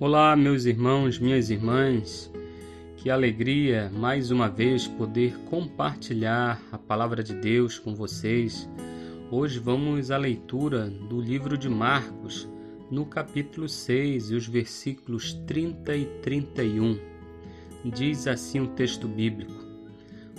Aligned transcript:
Olá, 0.00 0.36
meus 0.36 0.64
irmãos, 0.64 1.18
minhas 1.18 1.50
irmãs. 1.50 2.32
Que 2.98 3.10
alegria 3.10 3.90
mais 3.92 4.30
uma 4.30 4.48
vez 4.48 4.86
poder 4.86 5.36
compartilhar 5.50 6.62
a 6.70 6.78
palavra 6.78 7.20
de 7.20 7.34
Deus 7.34 7.80
com 7.80 7.96
vocês. 7.96 8.70
Hoje 9.28 9.58
vamos 9.58 10.12
à 10.12 10.16
leitura 10.16 10.88
do 10.88 11.20
livro 11.20 11.58
de 11.58 11.68
Marcos, 11.68 12.48
no 12.88 13.04
capítulo 13.06 13.68
6 13.68 14.30
e 14.30 14.34
os 14.36 14.46
versículos 14.46 15.32
30 15.48 15.96
e 15.96 16.04
31. 16.22 16.96
Diz 17.84 18.28
assim 18.28 18.60
o 18.60 18.68
texto 18.68 19.08
bíblico: 19.08 19.64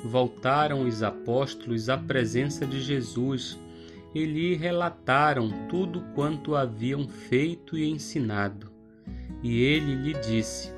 Voltaram 0.05 0.88
os 0.88 1.03
apóstolos 1.03 1.89
à 1.89 1.98
presença 1.98 2.66
de 2.66 2.80
Jesus 2.80 3.59
e 4.16 4.23
lhe 4.23 4.55
relataram 4.55 5.52
tudo 5.67 5.99
quanto 6.16 6.55
haviam 6.55 7.09
feito 7.09 7.77
e 7.77 7.89
ensinado. 7.89 8.78
E 9.41 9.61
ele 9.61 9.95
lhe 9.95 10.13
disse: 10.19 10.71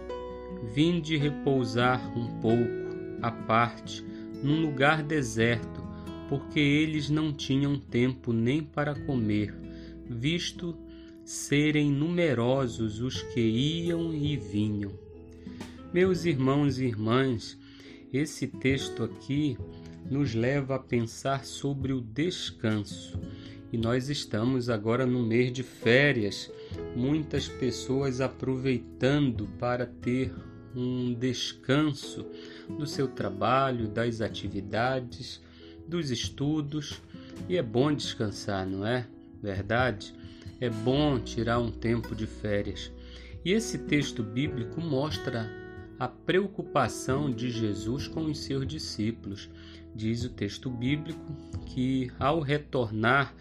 Vinde 0.73 1.17
repousar 1.17 2.17
um 2.17 2.39
pouco, 2.39 2.69
à 3.21 3.31
parte, 3.31 4.03
num 4.43 4.61
lugar 4.61 5.03
deserto, 5.03 5.83
porque 6.29 6.59
eles 6.59 7.09
não 7.09 7.33
tinham 7.33 7.79
tempo 7.79 8.31
nem 8.31 8.63
para 8.63 8.95
comer, 8.95 9.53
visto 10.05 10.77
serem 11.23 11.91
numerosos 11.91 12.99
os 12.99 13.21
que 13.21 13.41
iam 13.41 14.13
e 14.13 14.37
vinham. 14.37 14.91
Meus 15.93 16.25
irmãos 16.25 16.79
e 16.79 16.85
irmãs, 16.85 17.57
esse 18.13 18.47
texto 18.47 19.03
aqui 19.03 19.57
nos 20.09 20.33
leva 20.33 20.75
a 20.75 20.79
pensar 20.79 21.45
sobre 21.45 21.93
o 21.93 22.01
descanso. 22.01 23.19
E 23.71 23.77
nós 23.77 24.09
estamos 24.09 24.69
agora 24.69 25.05
no 25.05 25.23
mês 25.23 25.51
de 25.53 25.63
férias 25.63 26.51
muitas 26.93 27.47
pessoas 27.47 28.19
aproveitando 28.19 29.47
para 29.57 29.85
ter 29.85 30.33
um 30.75 31.13
descanso 31.13 32.25
do 32.67 32.85
seu 32.85 33.07
trabalho, 33.07 33.87
das 33.87 34.19
atividades, 34.19 35.41
dos 35.87 36.11
estudos. 36.11 37.01
E 37.47 37.55
é 37.55 37.63
bom 37.63 37.93
descansar, 37.93 38.67
não 38.67 38.85
é? 38.85 39.07
Verdade? 39.41 40.13
É 40.59 40.69
bom 40.69 41.17
tirar 41.19 41.59
um 41.59 41.71
tempo 41.71 42.13
de 42.13 42.27
férias. 42.27 42.91
E 43.43 43.53
esse 43.53 43.77
texto 43.77 44.21
bíblico 44.21 44.81
mostra 44.81 45.49
a 45.97 46.07
preocupação 46.07 47.31
de 47.31 47.49
Jesus 47.49 48.07
com 48.07 48.25
os 48.25 48.39
seus 48.39 48.67
discípulos. 48.67 49.49
Diz 49.95 50.23
o 50.23 50.29
texto 50.29 50.69
bíblico 50.69 51.33
que, 51.65 52.11
ao 52.19 52.39
retornar 52.41 53.33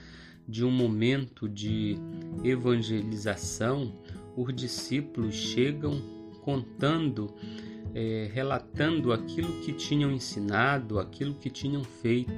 de 0.50 0.64
um 0.64 0.70
momento 0.70 1.48
de 1.48 1.96
evangelização, 2.42 3.92
os 4.36 4.52
discípulos 4.52 5.34
chegam 5.34 6.02
contando, 6.42 7.32
é, 7.94 8.28
relatando 8.32 9.12
aquilo 9.12 9.60
que 9.60 9.72
tinham 9.72 10.10
ensinado, 10.10 10.98
aquilo 10.98 11.34
que 11.34 11.48
tinham 11.48 11.84
feito. 11.84 12.32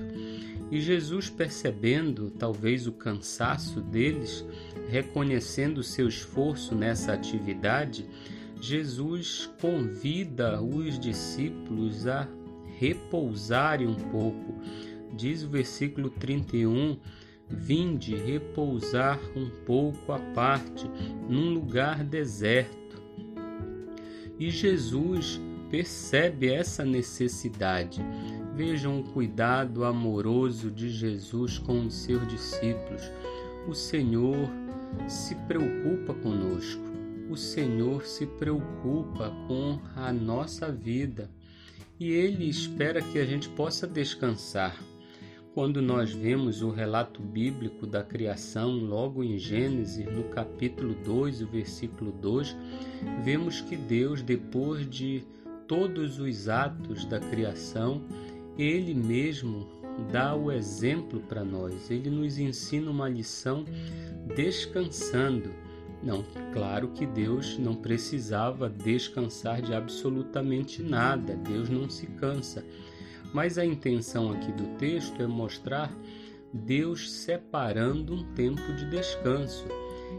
E 0.70 0.80
Jesus, 0.80 1.30
percebendo 1.30 2.30
talvez 2.30 2.86
o 2.86 2.92
cansaço 2.92 3.80
deles, 3.80 4.44
reconhecendo 4.90 5.78
o 5.78 5.82
seu 5.82 6.06
esforço 6.06 6.74
nessa 6.74 7.14
atividade, 7.14 8.04
Jesus 8.60 9.50
convida 9.60 10.60
os 10.62 10.98
discípulos 10.98 12.06
a 12.06 12.28
repousarem 12.78 13.86
um 13.86 13.94
pouco. 13.94 14.54
Diz 15.16 15.42
o 15.42 15.48
versículo 15.48 16.10
31 16.10 16.98
Vinde 17.48 18.16
repousar 18.16 19.20
um 19.36 19.50
pouco 19.64 20.12
à 20.12 20.18
parte, 20.18 20.88
num 21.28 21.52
lugar 21.52 22.02
deserto. 22.02 23.02
E 24.38 24.50
Jesus 24.50 25.40
percebe 25.70 26.52
essa 26.52 26.84
necessidade. 26.84 28.04
Vejam 28.54 29.00
o 29.00 29.04
cuidado 29.04 29.84
amoroso 29.84 30.70
de 30.70 30.90
Jesus 30.90 31.58
com 31.58 31.86
os 31.86 31.94
seus 31.94 32.26
discípulos. 32.28 33.10
O 33.66 33.74
Senhor 33.74 34.50
se 35.08 35.34
preocupa 35.34 36.12
conosco. 36.14 36.82
O 37.30 37.36
Senhor 37.36 38.04
se 38.04 38.26
preocupa 38.26 39.30
com 39.48 39.80
a 39.96 40.12
nossa 40.12 40.70
vida 40.70 41.30
e 41.98 42.10
Ele 42.10 42.48
espera 42.48 43.00
que 43.00 43.18
a 43.18 43.24
gente 43.24 43.48
possa 43.48 43.86
descansar. 43.86 44.76
Quando 45.54 45.82
nós 45.82 46.10
vemos 46.10 46.62
o 46.62 46.70
relato 46.70 47.20
bíblico 47.20 47.86
da 47.86 48.02
criação, 48.02 48.70
logo 48.70 49.22
em 49.22 49.36
Gênesis, 49.36 50.06
no 50.06 50.24
capítulo 50.24 50.94
2, 51.04 51.42
o 51.42 51.46
versículo 51.46 52.10
2, 52.10 52.56
vemos 53.22 53.60
que 53.60 53.76
Deus, 53.76 54.22
depois 54.22 54.88
de 54.88 55.22
todos 55.68 56.18
os 56.18 56.48
atos 56.48 57.04
da 57.04 57.20
criação, 57.20 58.02
ele 58.56 58.94
mesmo 58.94 59.68
dá 60.10 60.34
o 60.34 60.50
exemplo 60.50 61.20
para 61.20 61.44
nós. 61.44 61.90
Ele 61.90 62.08
nos 62.08 62.38
ensina 62.38 62.90
uma 62.90 63.10
lição 63.10 63.66
descansando. 64.34 65.50
Não, 66.02 66.24
claro 66.54 66.88
que 66.88 67.04
Deus 67.04 67.58
não 67.58 67.74
precisava 67.74 68.70
descansar 68.70 69.60
de 69.60 69.74
absolutamente 69.74 70.82
nada. 70.82 71.36
Deus 71.36 71.68
não 71.68 71.90
se 71.90 72.06
cansa 72.06 72.64
mas 73.32 73.58
a 73.58 73.64
intenção 73.64 74.30
aqui 74.30 74.52
do 74.52 74.66
texto 74.76 75.22
é 75.22 75.26
mostrar 75.26 75.92
Deus 76.52 77.10
separando 77.10 78.14
um 78.14 78.34
tempo 78.34 78.72
de 78.74 78.88
descanso. 78.90 79.66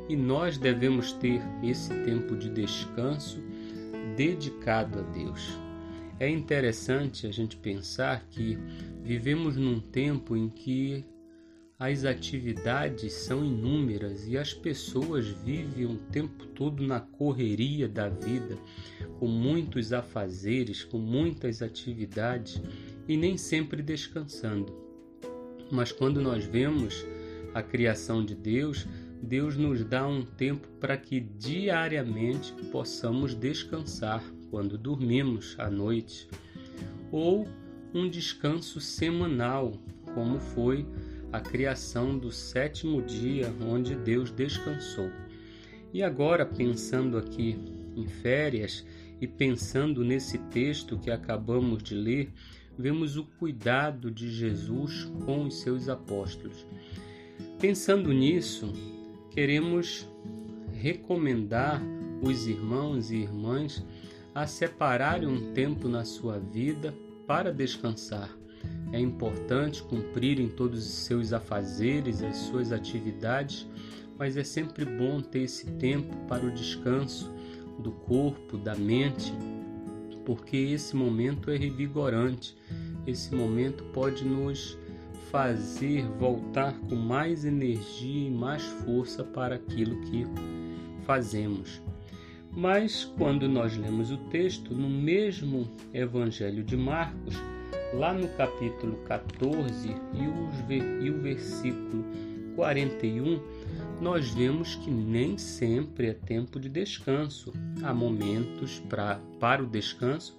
E 0.09 0.15
nós 0.15 0.57
devemos 0.57 1.13
ter 1.13 1.41
esse 1.63 1.93
tempo 2.03 2.35
de 2.35 2.49
descanso 2.49 3.39
dedicado 4.17 4.99
a 4.99 5.01
Deus. 5.03 5.57
É 6.19 6.29
interessante 6.29 7.27
a 7.27 7.31
gente 7.31 7.55
pensar 7.55 8.25
que 8.29 8.57
vivemos 9.03 9.55
num 9.55 9.79
tempo 9.79 10.35
em 10.35 10.49
que 10.49 11.05
as 11.77 12.05
atividades 12.05 13.11
são 13.11 13.43
inúmeras 13.43 14.27
e 14.27 14.37
as 14.37 14.53
pessoas 14.53 15.27
vivem 15.27 15.85
o 15.85 15.97
tempo 15.97 16.45
todo 16.47 16.85
na 16.85 16.99
correria 16.99 17.89
da 17.89 18.07
vida, 18.07 18.57
com 19.19 19.27
muitos 19.27 19.91
afazeres, 19.91 20.83
com 20.83 20.97
muitas 20.97 21.61
atividades 21.61 22.61
e 23.07 23.17
nem 23.17 23.37
sempre 23.37 23.81
descansando. 23.81 24.73
Mas 25.71 25.91
quando 25.91 26.21
nós 26.21 26.45
vemos 26.45 27.05
a 27.53 27.61
criação 27.61 28.23
de 28.23 28.35
Deus, 28.35 28.87
Deus 29.21 29.55
nos 29.55 29.83
dá 29.83 30.05
um 30.07 30.23
tempo 30.23 30.67
para 30.79 30.97
que 30.97 31.19
diariamente 31.19 32.53
possamos 32.71 33.33
descansar 33.33 34.23
quando 34.49 34.77
dormimos 34.77 35.55
à 35.57 35.69
noite, 35.69 36.27
ou 37.11 37.47
um 37.93 38.09
descanso 38.09 38.81
semanal, 38.81 39.73
como 40.13 40.39
foi 40.39 40.85
a 41.31 41.39
criação 41.39 42.17
do 42.17 42.31
sétimo 42.31 43.01
dia, 43.01 43.53
onde 43.61 43.95
Deus 43.95 44.29
descansou. 44.29 45.09
E 45.93 46.03
agora, 46.03 46.45
pensando 46.45 47.17
aqui 47.17 47.57
em 47.95 48.07
férias 48.07 48.85
e 49.21 49.27
pensando 49.27 50.03
nesse 50.03 50.37
texto 50.37 50.99
que 50.99 51.09
acabamos 51.09 51.81
de 51.81 51.95
ler, 51.95 52.31
vemos 52.77 53.17
o 53.17 53.23
cuidado 53.23 54.09
de 54.09 54.31
Jesus 54.31 55.11
com 55.25 55.45
os 55.45 55.61
seus 55.61 55.89
apóstolos. 55.89 56.65
Pensando 57.59 58.11
nisso, 58.11 58.73
queremos 59.31 60.07
recomendar 60.73 61.81
os 62.21 62.47
irmãos 62.47 63.11
e 63.11 63.17
irmãs 63.17 63.85
a 64.33 64.47
separarem 64.47 65.27
um 65.27 65.53
tempo 65.53 65.87
na 65.87 66.03
sua 66.03 66.39
vida 66.39 66.93
para 67.27 67.53
descansar. 67.53 68.29
É 68.91 68.99
importante 68.99 69.83
cumprirem 69.83 70.49
todos 70.49 70.79
os 70.79 70.93
seus 70.93 71.33
afazeres, 71.33 72.21
as 72.21 72.37
suas 72.37 72.71
atividades, 72.71 73.67
mas 74.17 74.37
é 74.37 74.43
sempre 74.43 74.85
bom 74.85 75.21
ter 75.21 75.43
esse 75.43 75.65
tempo 75.73 76.15
para 76.27 76.45
o 76.45 76.51
descanso 76.51 77.31
do 77.79 77.91
corpo, 77.91 78.57
da 78.57 78.75
mente, 78.75 79.33
porque 80.25 80.57
esse 80.57 80.95
momento 80.95 81.51
é 81.51 81.57
revigorante. 81.57 82.55
Esse 83.05 83.33
momento 83.33 83.83
pode 83.85 84.23
nos 84.23 84.77
fazer 85.31 86.03
voltar 86.19 86.73
com 86.87 86.95
mais 86.95 87.43
energia 87.43 88.27
e 88.27 88.31
mais 88.31 88.63
força 88.63 89.23
para 89.23 89.55
aquilo 89.55 89.99
que 90.01 90.25
fazemos. 91.05 91.81
Mas 92.55 93.03
quando 93.17 93.49
nós 93.49 93.75
lemos 93.75 94.11
o 94.11 94.17
texto, 94.29 94.75
no 94.75 94.87
mesmo 94.87 95.67
Evangelho 95.91 96.63
de 96.63 96.77
Marcos, 96.77 97.35
lá 97.93 98.13
no 98.13 98.27
capítulo 98.29 98.97
14 99.05 99.95
e, 101.01 101.09
o 101.09 101.19
versículo 101.19 102.05
41, 102.55 103.41
nós 104.01 104.29
vemos 104.29 104.75
que 104.75 104.89
nem 104.89 105.37
sempre 105.37 106.07
é 106.07 106.13
tempo 106.13 106.59
de 106.59 106.69
descanso. 106.69 107.53
Há 107.81 107.93
momentos 107.93 108.79
pra, 108.89 109.19
para 109.39 109.63
o 109.63 109.67
descanso, 109.67 110.37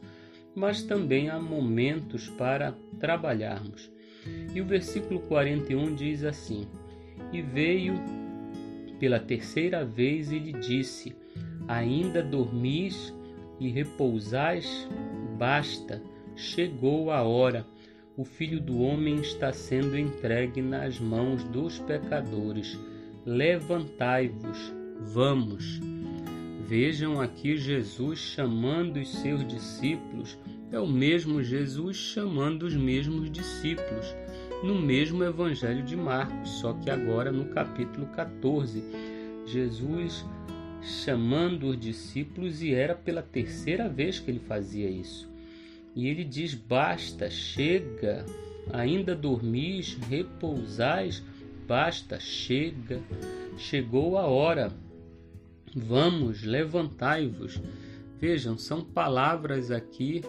mas 0.54 0.82
também 0.82 1.28
há 1.28 1.38
momentos 1.38 2.28
para 2.28 2.74
trabalharmos. 2.98 3.90
E 4.54 4.60
o 4.60 4.64
versículo 4.64 5.20
41 5.20 5.94
diz 5.94 6.24
assim: 6.24 6.66
E 7.32 7.42
veio 7.42 7.94
pela 8.98 9.18
terceira 9.18 9.84
vez 9.84 10.30
e 10.32 10.38
lhe 10.38 10.52
disse: 10.52 11.14
Ainda 11.68 12.22
dormis 12.22 13.12
e 13.60 13.68
repousais? 13.68 14.88
Basta, 15.38 16.02
chegou 16.36 17.10
a 17.10 17.22
hora. 17.22 17.66
O 18.16 18.24
filho 18.24 18.60
do 18.60 18.80
homem 18.80 19.16
está 19.16 19.52
sendo 19.52 19.98
entregue 19.98 20.62
nas 20.62 21.00
mãos 21.00 21.42
dos 21.42 21.80
pecadores. 21.80 22.78
Levantai-vos, 23.26 24.72
vamos. 25.00 25.80
Vejam 26.64 27.20
aqui 27.20 27.56
Jesus 27.56 28.20
chamando 28.20 28.98
os 28.98 29.10
seus 29.14 29.46
discípulos. 29.46 30.38
É 30.70 30.78
o 30.78 30.86
mesmo 30.86 31.42
Jesus 31.42 31.96
chamando 31.96 32.62
os 32.64 32.74
mesmos 32.76 33.30
discípulos 33.30 34.14
no 34.64 34.80
mesmo 34.80 35.22
Evangelho 35.22 35.82
de 35.82 35.94
Marcos, 35.94 36.48
só 36.52 36.72
que 36.72 36.88
agora 36.88 37.30
no 37.30 37.46
capítulo 37.46 38.06
14. 38.06 38.82
Jesus 39.44 40.24
chamando 40.80 41.68
os 41.68 41.78
discípulos 41.78 42.62
e 42.62 42.72
era 42.72 42.94
pela 42.94 43.22
terceira 43.22 43.88
vez 43.88 44.18
que 44.18 44.30
ele 44.30 44.38
fazia 44.40 44.88
isso. 44.88 45.33
E 45.94 46.08
ele 46.08 46.24
diz: 46.24 46.54
Basta, 46.54 47.30
chega, 47.30 48.24
ainda 48.72 49.14
dormis, 49.14 49.96
repousais, 50.08 51.22
basta, 51.66 52.18
chega, 52.18 53.00
chegou 53.56 54.18
a 54.18 54.26
hora. 54.26 54.72
Vamos, 55.74 56.42
levantai-vos. 56.42 57.60
Vejam, 58.20 58.56
são 58.56 58.84
palavras 58.84 59.70
aqui 59.70 60.22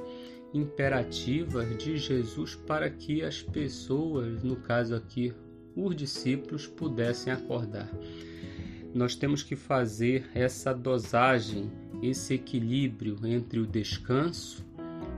imperativas 0.54 1.78
de 1.78 1.98
Jesus 1.98 2.56
para 2.56 2.90
que 2.90 3.22
as 3.22 3.42
pessoas, 3.42 4.44
no 4.44 4.56
caso 4.56 4.96
aqui, 4.96 5.34
os 5.76 5.96
discípulos, 5.96 6.66
pudessem 6.66 7.32
acordar. 7.32 7.92
Nós 8.94 9.16
temos 9.16 9.44
que 9.44 9.56
fazer 9.56 10.26
essa 10.34 10.74
dosagem, 10.74 11.70
esse 12.02 12.34
equilíbrio 12.34 13.18
entre 13.26 13.60
o 13.60 13.68
descanso 13.68 14.65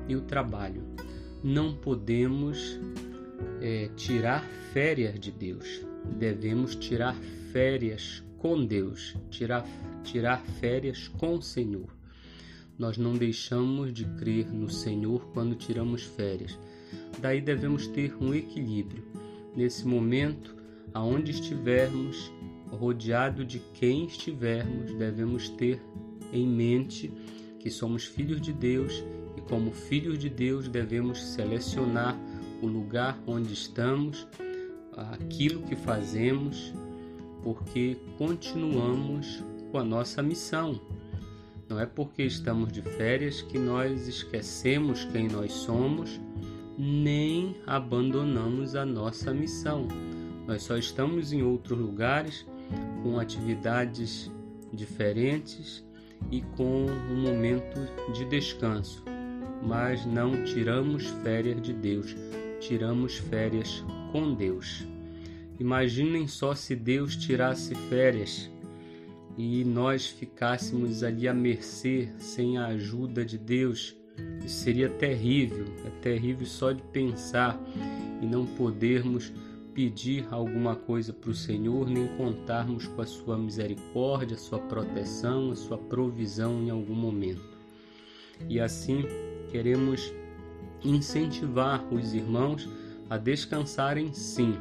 e 0.08 0.16
o 0.16 0.22
trabalho. 0.22 0.84
Não 1.44 1.74
podemos 1.74 2.80
é, 3.62 3.90
tirar 3.96 4.44
férias 4.74 5.20
de 5.20 5.32
Deus, 5.32 5.86
devemos 6.18 6.76
tirar 6.76 7.16
férias 7.52 8.24
com 8.38 8.66
Deus, 8.66 9.16
tirar, 9.30 9.66
tirar 10.04 10.42
férias 10.60 11.08
com 11.08 11.36
o 11.36 11.42
Senhor. 11.42 11.96
Nós 12.78 12.98
não 12.98 13.14
deixamos 13.14 13.92
de 13.92 14.06
crer 14.06 14.52
no 14.52 14.70
Senhor 14.70 15.28
quando 15.34 15.56
tiramos 15.56 16.04
férias. 16.04 16.58
Daí 17.20 17.42
devemos 17.42 17.88
ter 17.88 18.16
um 18.22 18.34
equilíbrio. 18.34 19.04
Nesse 19.56 19.88
momento, 19.88 20.56
aonde 20.94 21.32
estivermos, 21.32 22.32
rodeado 22.70 23.44
de 23.44 23.60
quem 23.74 24.06
estivermos, 24.06 24.94
devemos 24.94 25.50
ter 25.50 25.82
em 26.32 26.48
mente 26.48 27.12
que 27.60 27.72
somos 27.72 28.06
filhos 28.06 28.40
de 28.40 28.54
Deus 28.54 29.04
e, 29.38 29.42
como 29.42 29.72
filhos 29.72 30.18
de 30.18 30.30
Deus, 30.30 30.68
devemos 30.68 31.22
selecionar 31.22 32.18
o 32.62 32.68
lugar 32.68 33.18
onde 33.28 33.54
estamos, 33.54 34.28
aquilo 34.96 35.62
que 35.62 35.76
fazemos, 35.76 36.74
porque 37.44 37.98
continuamos 38.18 39.44
com 39.72 39.78
a 39.78 39.84
nossa 39.84 40.24
missão. 40.24 40.82
Não 41.70 41.80
é 41.80 41.86
porque 41.86 42.24
estamos 42.24 42.72
de 42.72 42.82
férias 42.82 43.42
que 43.42 43.60
nós 43.60 44.08
esquecemos 44.08 45.06
quem 45.06 45.28
nós 45.28 45.52
somos, 45.52 46.20
nem 46.78 47.56
abandonamos 47.66 48.76
a 48.76 48.86
nossa 48.86 49.34
missão. 49.34 49.88
Nós 50.48 50.64
só 50.64 50.78
estamos 50.78 51.34
em 51.34 51.44
outros 51.44 51.78
lugares 51.78 52.46
com 53.04 53.20
atividades 53.20 54.32
diferentes 54.72 55.86
e 56.32 56.42
com 56.42 56.86
um 57.12 57.22
momento 57.22 57.80
de 58.14 58.26
descanso, 58.26 59.04
mas 59.64 60.06
não 60.06 60.44
tiramos 60.44 61.08
férias 61.24 61.62
de 61.62 61.74
Deus, 61.74 62.16
tiramos 62.60 63.18
férias 63.18 63.84
com 64.12 64.34
Deus. 64.34 64.86
Imaginem 65.60 66.28
só 66.28 66.54
se 66.54 66.76
Deus 66.76 67.16
tirasse 67.16 67.74
férias 67.90 68.50
e 69.38 69.64
nós 69.64 70.08
ficássemos 70.08 71.04
ali 71.04 71.28
à 71.28 71.34
mercê 71.34 72.10
sem 72.18 72.58
a 72.58 72.68
ajuda 72.68 73.24
de 73.24 73.38
Deus, 73.38 73.96
isso 74.44 74.64
seria 74.64 74.90
terrível, 74.90 75.66
é 75.86 75.90
terrível 76.02 76.46
só 76.46 76.72
de 76.72 76.82
pensar 76.82 77.60
e 78.22 78.26
não 78.26 78.46
podermos 78.46 79.32
pedir 79.76 80.26
alguma 80.32 80.76
coisa 80.76 81.14
para 81.14 81.30
o 81.30 81.36
Senhor, 81.36 81.88
nem 81.88 82.08
contarmos 82.18 82.88
com 82.88 83.00
a 83.00 83.06
sua 83.06 83.38
misericórdia, 83.38 84.36
a 84.36 84.40
sua 84.40 84.58
proteção, 84.58 85.52
a 85.52 85.56
sua 85.56 85.78
provisão 85.78 86.64
em 86.64 86.72
algum 86.72 86.96
momento. 86.96 87.58
E 88.50 88.60
assim 88.60 89.06
queremos 89.52 90.14
incentivar 90.84 91.84
os 91.92 92.14
irmãos 92.14 92.68
a 93.10 93.18
descansarem 93.18 94.14
sim, 94.14 94.56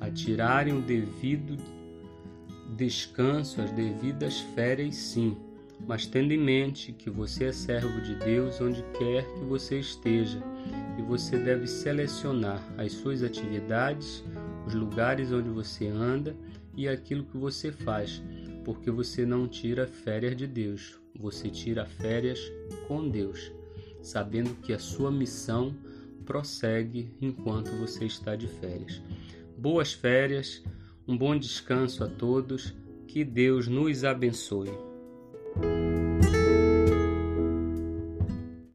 a 0.00 0.10
tirarem 0.10 0.76
o 0.76 0.80
devido 0.80 1.56
descanso, 2.76 3.60
as 3.60 3.72
devidas 3.72 4.40
férias, 4.54 4.94
sim, 4.94 5.36
mas 5.86 6.06
tendo 6.06 6.32
em 6.32 6.38
mente 6.38 6.92
que 6.92 7.10
você 7.10 7.46
é 7.46 7.52
servo 7.52 8.00
de 8.00 8.14
Deus 8.16 8.60
onde 8.60 8.82
quer 8.96 9.24
que 9.34 9.44
você 9.44 9.80
esteja 9.80 10.42
e 10.98 11.02
você 11.02 11.38
deve 11.38 11.66
selecionar 11.66 12.62
as 12.76 12.92
suas 12.92 13.22
atividades, 13.22 14.24
os 14.66 14.74
lugares 14.74 15.32
onde 15.32 15.48
você 15.48 15.88
anda 15.88 16.36
e 16.76 16.88
aquilo 16.88 17.24
que 17.24 17.36
você 17.36 17.72
faz, 17.72 18.22
porque 18.64 18.90
você 18.90 19.24
não 19.24 19.48
tira 19.48 19.86
férias 19.86 20.36
de 20.36 20.46
Deus, 20.46 21.00
você 21.18 21.48
tira 21.48 21.84
férias 21.84 22.40
com 22.86 23.08
Deus, 23.08 23.50
sabendo 24.10 24.54
que 24.62 24.72
a 24.72 24.78
sua 24.78 25.10
missão 25.10 25.74
prossegue 26.24 27.10
enquanto 27.20 27.70
você 27.78 28.04
está 28.04 28.36
de 28.36 28.46
férias. 28.46 29.02
Boas 29.56 29.92
férias 29.92 30.62
um 31.08 31.16
bom 31.16 31.38
descanso 31.38 32.04
a 32.04 32.06
todos, 32.06 32.74
que 33.06 33.24
Deus 33.24 33.66
nos 33.66 34.04
abençoe. 34.04 34.70